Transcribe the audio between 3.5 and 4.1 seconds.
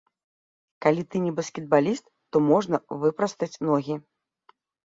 ногі.